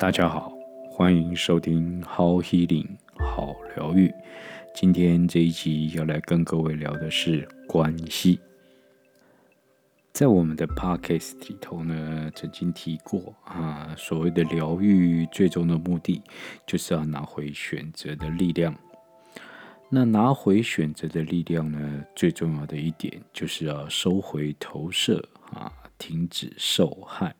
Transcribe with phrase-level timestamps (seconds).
[0.00, 0.50] 大家好，
[0.90, 2.88] 欢迎收听好 Healing
[3.18, 4.10] 好疗愈。
[4.74, 8.40] 今天这一集要来跟各位聊的是关系。
[10.14, 16.22] 在我们的 Podcast 里头呢，曾经提过啊，所谓的疗愈最终的目的
[16.66, 18.74] 就是要拿回选择的力量。
[19.90, 25.22] 那拿回选择的力量呢，最重要的一点就是要收回投射
[25.52, 27.36] 啊，停止受害。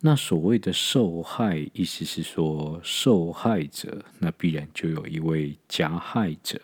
[0.00, 6.60] 那所谓的受害，意思是说受害者，那必然就有一位加害者。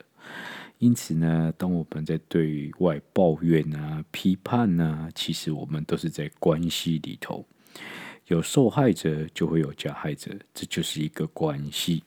[0.79, 7.45] 因此呢，当我们在对外抱怨啊、批判啊，其实我们都是在关系里头，
[8.29, 12.05] 有受害者就会有加害者，这就是一个关系。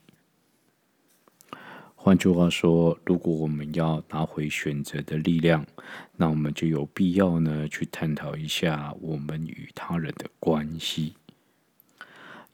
[2.07, 5.65] 换句话说，如果我们要拿回选择的力量，
[6.15, 11.15] 那我们就有必要呢去探讨一下我们与他人的关系。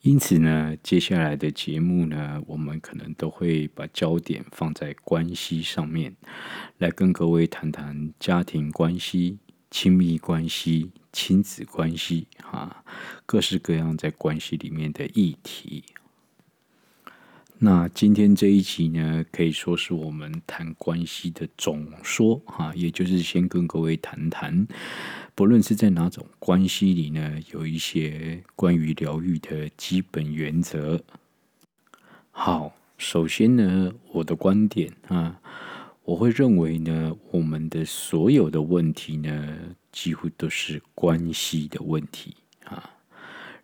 [0.01, 6.15] 因此呢，接下来的节目呢，我们可能都会把焦点放在关系上面，
[6.79, 9.37] 来跟各位谈谈家庭关系、
[9.69, 12.83] 亲密关系、亲子关系，哈，
[13.27, 15.83] 各式各样在关系里面的议题。
[17.65, 24.67] 那今天这一集呢，可以说是我们谈关系的总说哈，也就是先跟各位谈谈，
[25.33, 31.01] 不论是在哪种关系里呢，有一些关于疗愈的基本原则。
[32.31, 35.39] 好，首先呢，我的观点啊，
[36.03, 39.57] 我会认为呢，我们的所有的问题呢，
[39.89, 42.89] 几乎都是关系的问题啊，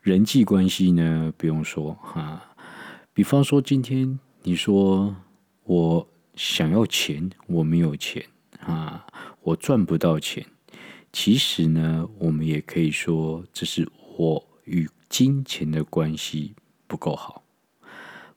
[0.01, 2.45] 人际关系呢，不用说哈。
[3.19, 5.13] 比方说，今天你说
[5.65, 8.25] 我想要钱，我没有钱
[8.61, 9.05] 啊，
[9.41, 10.45] 我赚不到钱。
[11.11, 16.53] 其实呢，我们也可以说，这是我与金钱的关系
[16.87, 17.43] 不够好。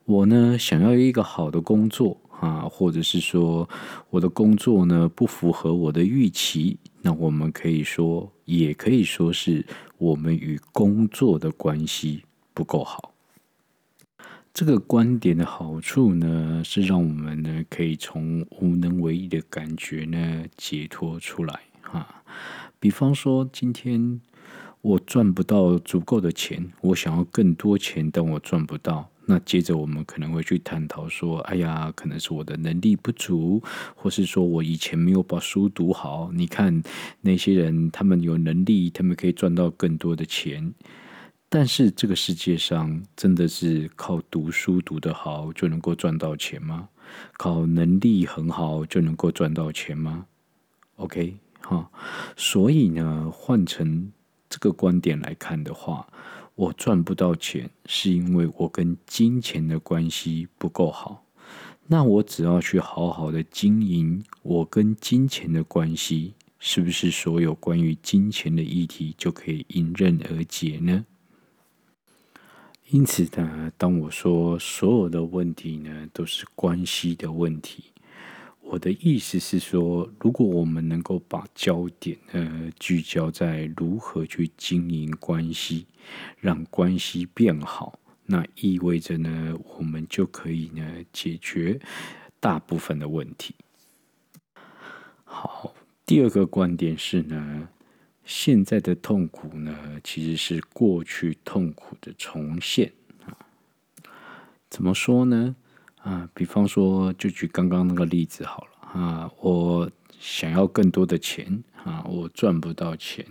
[0.05, 3.71] 我呢，想要一个好的工作啊，或者是说
[4.11, 9.65] 我的工作呢，不符合我的预期，那我们可以说，也可以说是
[9.99, 13.12] 我们与工作的关系不够好。
[14.55, 22.23] 这个观点的好处呢，是让我们呢可以从无能为力的感觉呢解脱出来哈。
[22.79, 24.21] 比方说，今天
[24.83, 29.09] 我赚不到足够的钱，我想要更多钱，但我赚不到。
[29.25, 33.63] 那接着我们可能会去探讨说，哎呀，可能是我的能力不足，
[33.95, 36.31] 或是说我以前没有把书读好。
[36.35, 36.83] 你看
[37.23, 40.75] 那些人，他们有能力，他们可以赚到更多的钱。
[41.55, 46.89] 但是这个世界上真的是靠读书读得好就能够赚到钱吗？
[47.35, 50.25] 靠能力很好就能够赚到钱吗
[50.97, 51.91] ？OK，哈，
[52.39, 54.11] 所以呢，换成
[54.49, 56.09] 这个观点来看的话，
[56.55, 61.27] 我赚不到钱是因为我跟金钱的关系不够好。
[61.87, 71.05] 那我只要去好好的经营我跟金钱的关系，是不是所有关于金钱的议题就可以迎刃而解呢？
[72.93, 77.85] 因此呢，当我说所有的问题呢都是关系的问题，
[78.61, 85.87] 我的意思是说，如果我们能够把焦点呃聚焦在如何去经营关系，
[86.39, 91.81] 让关系变好，那意味着呢，我们就可以呢解决
[92.41, 93.55] 大部分的问题。
[95.25, 97.71] 好，第二个观点是呢。
[98.25, 102.93] 现在的痛苦呢，其实是过去痛苦的重现
[103.27, 103.37] 啊。
[104.71, 105.57] 怎么说呢？
[106.03, 109.31] 啊，比方说，就举刚刚那个例子好了啊。
[109.41, 113.25] 我想要更多的钱啊，我赚不到钱。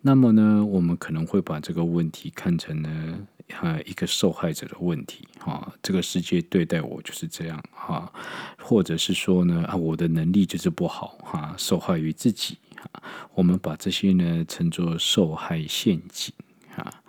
[0.00, 3.26] 那么呢，我们可能会把这个问题看成呢，
[3.60, 5.72] 啊，一个受害者的问题啊。
[5.80, 8.12] 这个世界对待我就是这样啊，
[8.58, 12.58] 或者是说呢，啊，我的能力就是不好哈，受害于自己。
[13.34, 16.32] 我们把这些呢称作受害陷阱
[16.76, 17.02] 啊。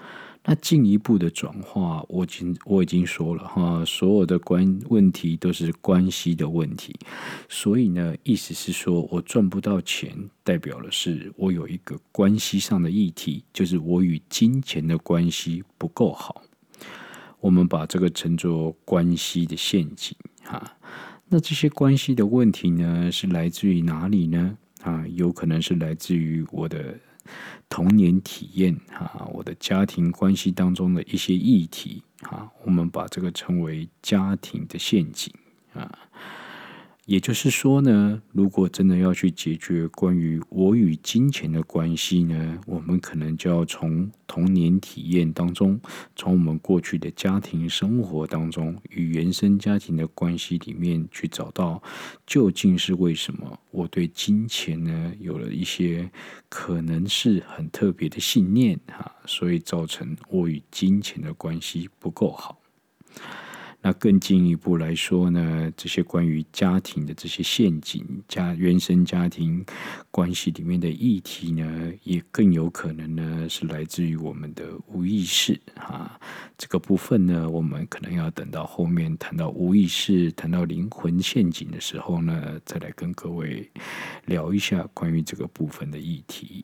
[0.45, 6.93] 那进一步的转化，我已经我已经说了哈，所有的关问题都是关系的问题。
[7.47, 16.41] 所以呢，意思是说我赚不到钱，代表的是我有一个关系上的议题，就是我与金钱的关系不够好。
[17.39, 20.75] 我们把这个称作关系的陷阱哈。
[21.29, 24.57] 那这些关系的问题呢，是来自于哪里呢？
[24.83, 26.99] 啊，有可能是来自于我的
[27.69, 35.33] 童年体验啊，我的家庭关系当中的一些议题啊，我们把这个称为家庭的陷阱
[35.73, 35.99] 啊。
[37.05, 45.77] 也就是说呢，如果真的要去解决关于我与金钱的关系呢，我们可能就要从童年体验当中，
[46.15, 51.83] 从我们过去的家庭生活当中与原生家庭的关系里面去找到，
[52.25, 56.09] 究竟是为什么我对金钱呢有了一些
[56.47, 62.57] 可能是很特别的信念哈，所以造成我与金钱的关系不够好。
[63.85, 69.63] 那更进一步来说呢，这些关于家庭的这些陷阱、家原生家庭
[70.09, 76.17] 关系里面的议题呢，也更有可能呢是来自于我们的无意识啊。
[76.57, 83.69] 这个部分呢，我们可能要等到后面谈到无意识、谈到灵魂陷阱的时候呢，再来跟各位
[84.27, 86.63] 聊一下关于这个部分的议题。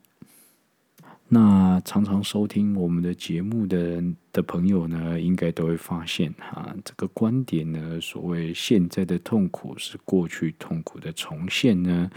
[1.32, 12.10] 那常常收听我们的节目的的朋友呢，应该都会发现哈，这个观点呢，所谓现在的痛苦是过去痛苦的重现呢，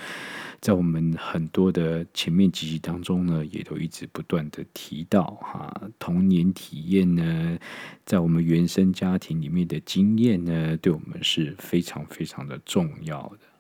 [0.60, 7.60] 在我们很多的前面几集当中呢，也都一直不断的提到哈，童年体验呢，
[8.06, 13.53] 在我们原生家庭里面的经验呢，对我们是非常非常的重要的。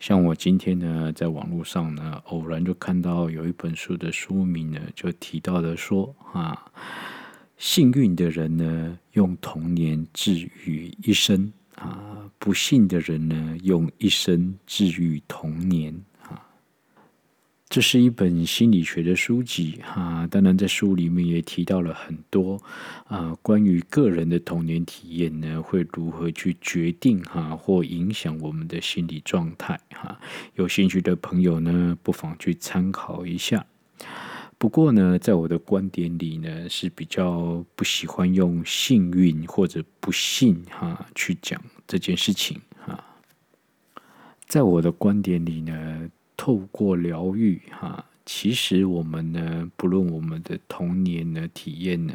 [0.00, 6.72] 像我今天呢，在网络上呢，偶然就看到有一本书的书名呢，就提到了说啊，
[7.58, 10.32] 幸运的人呢，用童年治
[10.64, 15.94] 愈一生啊，不幸的人呢，用一生治愈童年。
[17.70, 22.60] 这是一本心理学的书籍，哈，当然在书里面也提到了很多
[23.06, 30.18] 啊，关于个人的童年体验呢，会如何去决定哈，或影响我们的心理状态，哈。
[30.56, 33.64] 有兴趣的朋友呢，不妨去参考一下。
[34.58, 43.04] 不过呢，在我的观点里呢，是比较不喜欢用幸运或者不幸哈去讲这件事情，哈。
[44.48, 46.10] 在我的观点里呢。
[46.40, 52.14] 透过疗愈，哈，其实我们呢，不论我们的童年的体验呢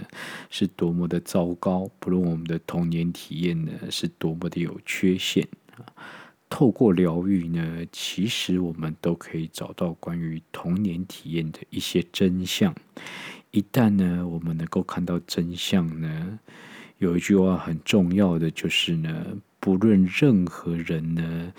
[0.49, 5.85] 是多么的糟糕，不论我们的童年体验呢是多么的有缺陷，啊，
[6.49, 12.73] 透过疗愈呢，其实我们都可以找到关于童年体验的一些真相。
[13.51, 16.39] 一旦呢，我们能够看到真相呢，
[16.97, 21.53] 有一句话很重要的就是呢，不论任何人呢。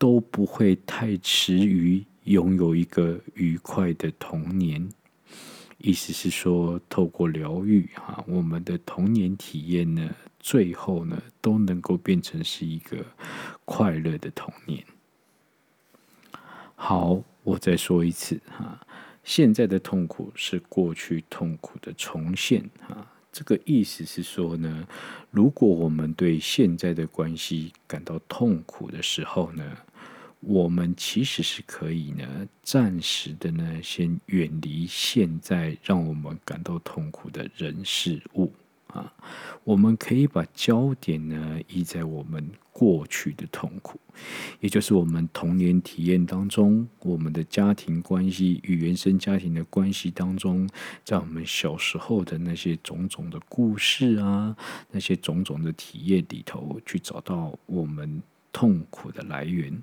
[0.00, 4.88] 都不会太迟于拥有一个愉快的童年。
[5.76, 13.04] 意思是说，透过疗愈啊，我们的童年体验呢，最后呢，都能够变成是一个
[13.66, 14.82] 快乐的童年。
[16.74, 18.80] 好，我再说一次哈，
[19.22, 23.06] 现在的痛苦是过去痛苦的重现哈。
[23.32, 24.88] 这个意思是说呢，
[25.30, 29.64] 如果我们对现在的关系感到痛苦的时候呢，
[30.40, 38.50] 我们其实是可以呢，暂时的呢，先远离现在让我们感到痛苦的人事物
[38.86, 39.12] 啊。
[39.64, 44.00] 我们可以把焦点呢，移在我们过去的痛苦，
[44.60, 50.66] 也就是我们童年体验当中，我们的家庭关系与原生家庭的关系当中，
[51.04, 54.56] 在我们小时候的那些种种的故事啊，
[54.90, 59.82] 那些种种的体验里头，去找到我们痛苦的来源。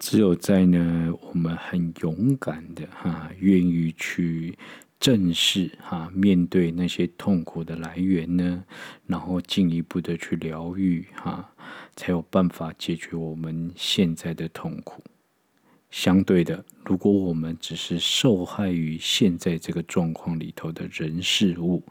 [0.00, 4.58] 只有在呢，我们很勇敢的哈，愿意去
[4.98, 8.64] 正视哈，面对那些痛苦的来源呢，
[9.06, 11.52] 然后进一步的去疗愈哈，
[11.94, 15.02] 才有办法解决我们现在的痛苦。
[15.90, 21.84] 相对的，如果我们只是受害于现在这个状况里头的人事物，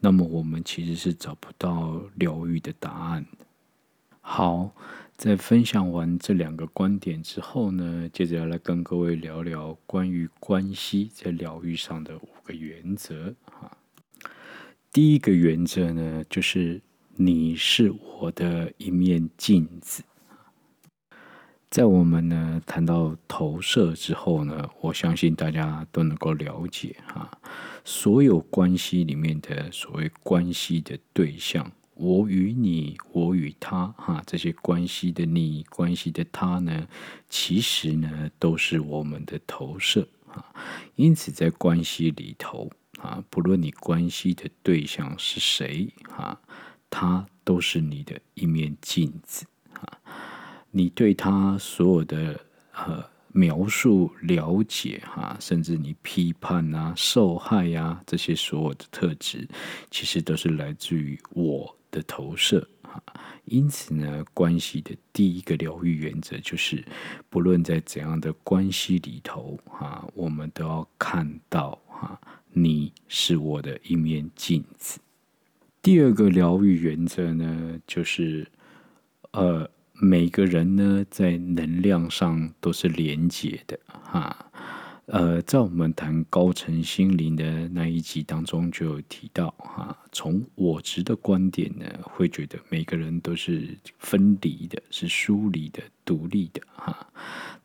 [0.00, 3.26] 那么我们其实是找不到疗愈的答案。
[4.22, 4.74] 好。
[5.20, 13.70] 在分享完这两个观点之后呢，接着要来跟各位聊聊关于关系在疗愈上的五个原则哈。
[14.90, 16.80] 第一个原则呢，就是
[17.16, 20.02] 你是我的一面镜子。
[21.68, 27.30] 在我们呢谈到投射之后呢，我相信大家都能够了解哈，
[27.84, 31.70] 所有关系里面的所谓关系的对象。
[32.02, 36.88] 我与你，我与他，哈，这些关系的你，关系的他呢，
[37.28, 40.42] 其实呢，都是我们的投射啊。
[40.96, 46.40] 因此，在关系里头啊，不论你关系的对象是谁啊，
[46.88, 49.98] 他都是你的一面镜子啊。
[50.70, 52.40] 你对他所有的
[52.72, 59.46] 呃描述、了解哈，甚至你批判啊、受害呀、啊，这些所有的特质，
[59.90, 63.02] 其实都是来自于我的投射，哈。
[63.46, 66.84] 因此呢，关系的第一个疗愈原则就是，
[67.28, 72.20] 不论在怎样的关系里头哈，我们都要看到哈，
[72.52, 75.00] 你是我的一面镜子。
[75.82, 78.46] 第二个疗愈原则呢，就是
[79.32, 84.49] 呃，每个人呢在能量上都是连接的哈。
[85.12, 97.04] 呃，在我们谈高层心灵的那一集当中，就有提到哈，从我执的观点呢，会觉得每个人都是分离的，是疏离的、独立的哈。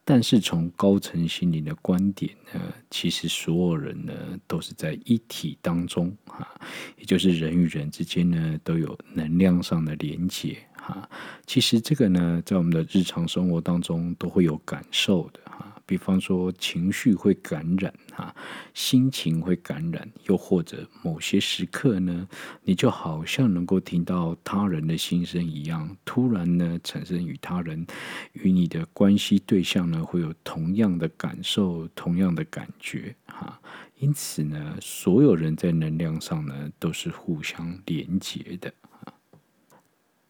[0.03, 2.59] 但是从高层心灵的观点呢，
[2.89, 4.13] 其实所有人呢
[4.47, 6.49] 都是在一体当中哈，
[6.97, 11.07] 也就是人与人之间呢都有能量上的连接哈。
[11.45, 15.39] 其实这个呢，在我们的日常生活当中都会有感受的。
[15.87, 18.35] 比方说，情绪会感染哈，
[18.73, 22.27] 心情会感染，又或者某些时刻呢，
[22.63, 27.85] 你就好像能够听到他人的心声一样，突然呢，产生与他人、
[28.33, 33.61] 与你的关系对象呢，会有同样的感受、同样的感觉哈。
[33.99, 38.73] 因此呢，所有人在能量上呢，都是互相连接的。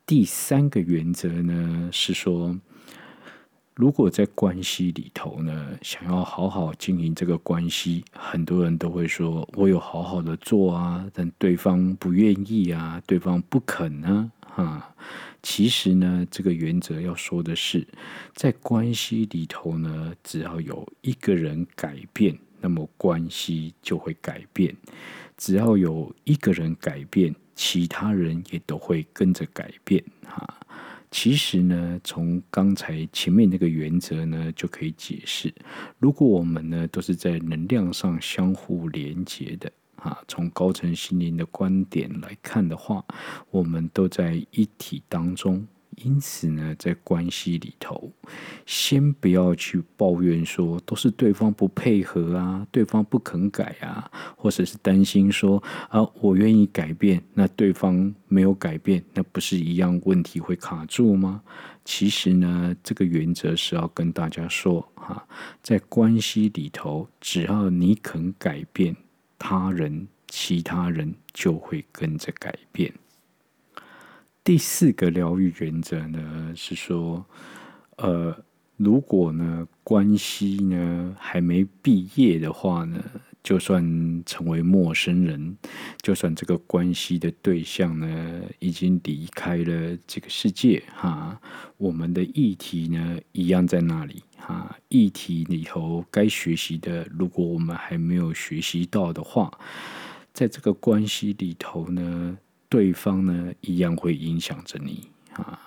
[0.05, 2.59] 第三个原则呢，是说。
[3.75, 14.95] 如果在关系里头呢，想要好好经营这个关系，很多人都会说：“我有好好的做啊，但对方不愿意啊，对方不肯呢。”哈，
[15.43, 17.85] 其实呢，这个原则要说的是，
[18.33, 24.73] 在关系里头呢，只要有一个人改变，那么关系就会改变；
[25.35, 30.01] 只要有一个人改变，其他人也都会跟着改变。
[30.23, 30.47] 哈。
[31.17, 35.51] 其实呢，从刚才前面那个原则呢，就可以解释，
[35.97, 43.01] 如果我们呢都是在能量上相互连接的啊，从高层心灵的观点来看的话，
[43.49, 45.65] 我们都在一体当中。
[45.97, 48.11] 因此呢，在关系里头，
[48.65, 61.41] 先不要去抱怨说都是对方不配合啊，对方不肯改啊，或者是担心说啊，我愿意改变，那对方没有改变，那不是一样问题会卡住吗？
[61.85, 65.25] 其实呢，这个原则是要跟大家说哈，
[65.61, 68.95] 在关系里头，只要你肯改变，
[69.37, 72.93] 他人，其他人就会跟着改变。
[74.45, 77.25] 第四个疗愈原则呢，是说，
[77.97, 78.45] 呃，
[78.77, 83.03] 如果呢关系呢还没毕业的话呢，
[83.41, 83.83] 就算
[84.23, 85.57] 成为陌生人，
[86.03, 91.41] 就算这个关系的对象呢已经离开了这个世界哈，
[91.77, 99.51] 我们的议题呢一样在那里哈，议题里头该学习的，如果我们还没有学习到的话，
[100.33, 102.37] 在这个关系里头呢。
[102.67, 105.59] 对方呢，一样会影响着你啊，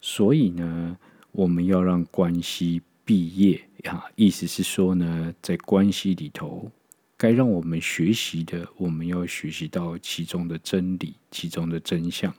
[0.00, 0.96] 所以呢，
[1.30, 6.70] 我们要让关系毕业啊，意思是说呢，在关系里头，
[7.16, 12.34] 该让我们学习的，我们要学习到其中的真理，其中的真相。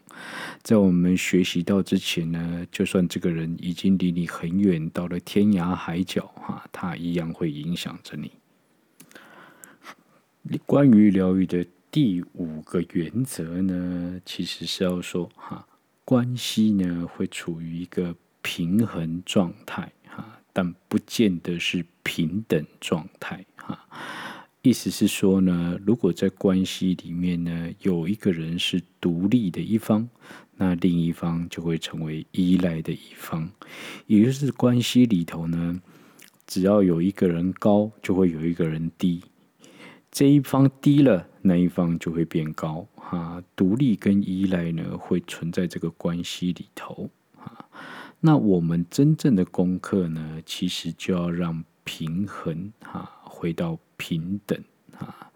[0.62, 8.32] 在我们学习到之前呢，就算这个人已经离你很远，到了天涯海角哈，他一样会影响着你。
[10.66, 11.66] 关于疗愈的。
[11.94, 15.64] 第五个原则呢，其实是要说哈，
[16.04, 23.80] 关系呢会处于一个平衡状态哈，但不见得是平等状态哈。
[24.64, 30.10] 意思是说呢，如果在关系里面呢，有一个人是独立的一方，
[30.56, 33.48] 那另一方就会成为依赖的一方。
[34.08, 35.80] 也就是关系里头呢，
[36.48, 39.22] 只要有一个人高，就会有一个人低。
[40.14, 47.68] 这一方低了，那一方就会变高，哈，独立跟依赖呢会存在这个关系里头，哈，
[48.20, 54.64] 那我们真正的功课呢，其实就要让平衡，哈，回到平等，
[54.96, 55.32] 哈，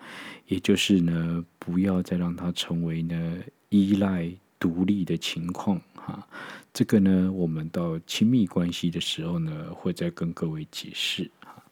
[0.45, 3.37] 也就是呢，不要再让它成为呢
[3.69, 6.27] 依赖独立的情况，哈，
[6.71, 11.63] 这个呢，我们到亲密关系的时候呢，会再跟各位解释，哈，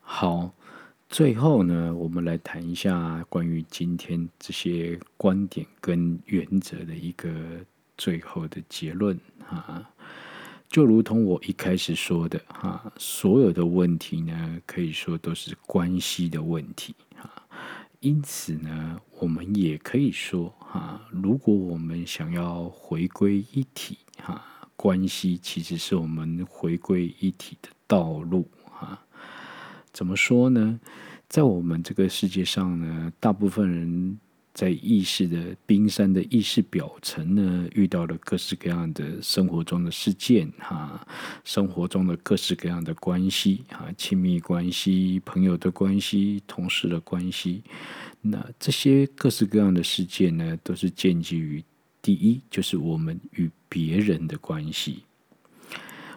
[0.00, 0.52] 好。
[1.10, 7.28] 最后呢，我们来谈一下关于今天这些观点跟原则的一个
[7.98, 9.90] 最后的结论啊。
[10.68, 17.28] 就如同我一开始说的哈，所有的问题呢，可以说都是关系的问题啊。
[17.98, 24.40] 因此呢，我们也可以说哈，如果我们想要回归一体哈，
[24.76, 28.48] 关系其实是我们回归一体的道路。
[29.92, 30.80] 怎么说呢？
[31.28, 34.18] 在我们这个世界上呢，大部分人
[34.52, 41.06] 在意识的冰山的意识表层呢，遇到了各式各样的生活中的事件哈，
[41.44, 47.62] 生活中的各式各样的关系哈，亲密关系、朋友的关系、同事的关系，
[48.20, 51.64] 那这些各式各样的事件呢，都是建基于
[52.02, 55.04] 第一，就是我们与别人的关系。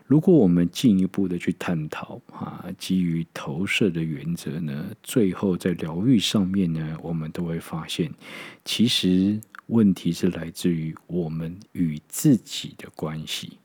[0.05, 8.13] 如果我们进一步的去探讨啊，基于投射的原则呢，最后在疗愈上面呢，我们都会发现，
[8.65, 13.57] 其实问题是来自于我们与自己的关系。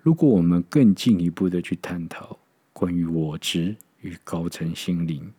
[0.00, 2.38] 如果我们更进一步的去探讨
[2.72, 5.32] 关于我执与高层心灵，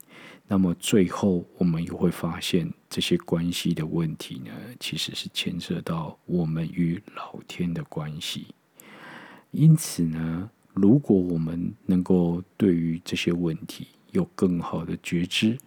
[0.47, 8.47] 那么最后我们又会发现，这些关系的问题呢，其实是牵涉到我们与老天的关系。
[9.51, 15.57] 因此呢，如果我们能够对于这些问题有更好的觉知、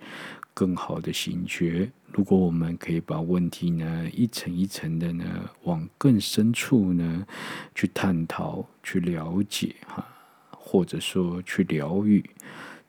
[0.54, 5.24] 更好的醒觉，如果我们可以把问题呢一层一层的呢
[5.64, 7.26] 往更深处呢
[7.74, 10.06] 去探讨、去了解哈，
[10.50, 12.24] 或者说去疗愈，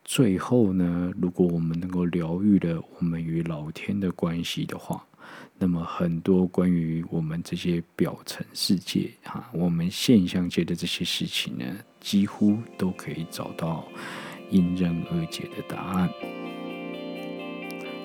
[0.04, 5.04] 最后呢，如果我们能够疗愈了我们与老天的关系的话。
[5.58, 11.64] 那么很多关于我们这些表层世界哈，我们现象界的这些事情呢，
[12.00, 13.86] 几乎都可以找到
[14.50, 16.08] 迎刃而解的答案。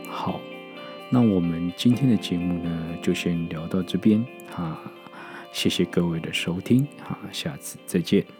[0.07, 0.39] 好，
[1.09, 4.79] 那我们今天的节目呢，就先聊到这边哈，
[5.51, 8.38] 谢谢各位的收听哈，下次再见。